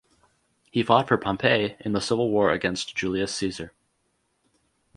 He 0.71 0.81
fought 0.81 1.07
for 1.07 1.15
Pompey 1.17 1.75
in 1.81 1.91
the 1.91 2.01
civil 2.01 2.31
war 2.31 2.49
against 2.51 2.95
Julius 2.95 3.35
Caesar. 3.35 3.71